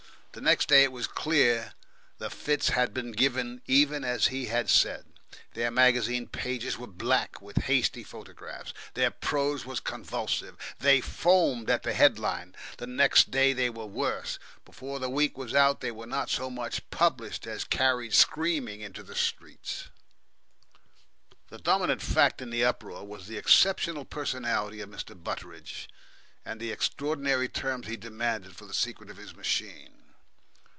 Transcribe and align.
The 0.33 0.39
next 0.39 0.69
day 0.69 0.83
it 0.85 0.93
was 0.93 1.07
clear 1.07 1.73
the 2.17 2.29
fits 2.29 2.69
had 2.69 2.93
been 2.93 3.11
given 3.11 3.61
even 3.67 4.05
as 4.05 4.27
he 4.27 4.45
said: 4.45 5.03
their 5.55 5.69
magazine 5.71 6.25
pages 6.25 6.77
were 6.77 6.87
black 6.87 7.41
with 7.41 7.63
hasty 7.63 8.01
photographs, 8.01 8.73
their 8.93 9.11
prose 9.11 9.65
was 9.65 9.81
convulsive, 9.81 10.55
they 10.79 11.01
foamed 11.01 11.69
at 11.69 11.83
the 11.83 11.91
headline. 11.93 12.55
The 12.77 12.87
next 12.87 13.29
day 13.29 13.51
they 13.51 13.69
were 13.69 13.85
worse. 13.85 14.39
Before 14.63 14.99
the 14.99 15.09
week 15.09 15.37
was 15.37 15.53
out 15.53 15.81
they 15.81 15.91
were 15.91 16.07
not 16.07 16.29
so 16.29 16.49
much 16.49 16.89
published 16.91 17.45
as 17.45 17.65
carried 17.65 18.13
screaming 18.15 18.79
into 18.79 19.03
the 19.03 19.15
street. 19.15 19.89
The 21.49 21.57
dominant 21.57 22.01
fact 22.01 22.41
in 22.41 22.51
the 22.51 22.63
uproar 22.63 23.05
was 23.05 23.27
the 23.27 23.37
exceptional 23.37 24.05
personality 24.05 24.79
of 24.79 24.89
Mr. 24.89 25.13
Butteridge, 25.13 25.89
and 26.45 26.61
the 26.61 26.71
extraordinary 26.71 27.49
terms 27.49 27.85
he 27.87 27.97
demanded 27.97 28.55
for 28.55 28.65
the 28.65 28.73
secret 28.73 29.09
of 29.09 29.17
his 29.17 29.35
machine. 29.35 29.97